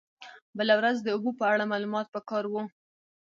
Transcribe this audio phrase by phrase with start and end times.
[0.57, 2.53] بله ورځ د اوبو په اړه معلومات په کار و.